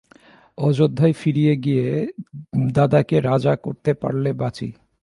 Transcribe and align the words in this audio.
অযোধ্যায় 0.57 1.13
ফিরিয়ে 1.13 1.53
নিয়ে 1.53 1.63
গিয়ে 1.63 1.87
দাদাকে 2.73 3.17
রাজা 3.21 3.53
করতে 3.55 3.91
পারলে 3.93 4.29
বাঁচি। 4.33 4.69